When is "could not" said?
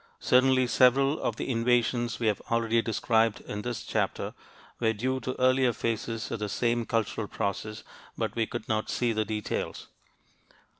8.47-8.89